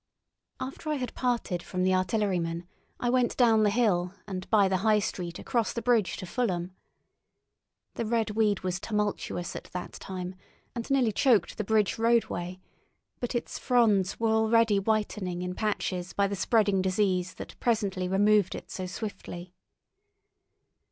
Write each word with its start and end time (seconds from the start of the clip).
After 0.59 0.89
I 0.89 0.95
had 0.95 1.13
parted 1.13 1.61
from 1.61 1.83
the 1.83 1.93
artilleryman, 1.93 2.67
I 2.99 3.11
went 3.11 3.37
down 3.37 3.61
the 3.61 3.69
hill, 3.69 4.15
and 4.27 4.49
by 4.49 4.67
the 4.67 4.77
High 4.77 4.97
Street 4.97 5.37
across 5.37 5.73
the 5.73 5.81
bridge 5.83 6.17
to 6.17 6.25
Fulham. 6.25 6.75
The 7.93 8.05
red 8.07 8.31
weed 8.31 8.61
was 8.61 8.79
tumultuous 8.79 9.55
at 9.55 9.65
that 9.73 9.93
time, 9.93 10.33
and 10.73 10.89
nearly 10.89 11.11
choked 11.11 11.55
the 11.59 11.63
bridge 11.63 11.99
roadway; 11.99 12.59
but 13.19 13.35
its 13.35 13.59
fronds 13.59 14.19
were 14.19 14.31
already 14.31 14.77
whitened 14.77 15.43
in 15.43 15.53
patches 15.53 16.13
by 16.13 16.25
the 16.25 16.35
spreading 16.35 16.81
disease 16.81 17.35
that 17.35 17.59
presently 17.59 18.07
removed 18.07 18.55
it 18.55 18.71
so 18.71 18.87
swiftly. 18.87 19.53